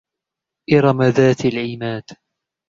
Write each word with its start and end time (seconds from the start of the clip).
إرم 0.73 1.01
ذات 1.03 1.45
العماد 1.45 2.03